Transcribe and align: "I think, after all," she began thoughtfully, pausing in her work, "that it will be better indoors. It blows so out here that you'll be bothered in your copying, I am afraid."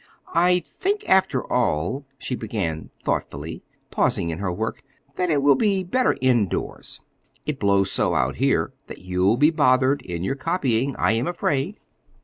"I 0.33 0.61
think, 0.65 1.07
after 1.07 1.43
all," 1.45 2.07
she 2.17 2.33
began 2.35 2.89
thoughtfully, 3.03 3.61
pausing 3.91 4.31
in 4.31 4.39
her 4.39 4.51
work, 4.51 4.81
"that 5.15 5.29
it 5.29 5.43
will 5.43 5.53
be 5.53 5.83
better 5.83 6.17
indoors. 6.21 7.01
It 7.45 7.59
blows 7.59 7.91
so 7.91 8.15
out 8.15 8.37
here 8.37 8.73
that 8.87 9.03
you'll 9.03 9.37
be 9.37 9.51
bothered 9.51 10.01
in 10.01 10.23
your 10.23 10.33
copying, 10.33 10.95
I 10.95 11.11
am 11.11 11.27
afraid." 11.27 11.79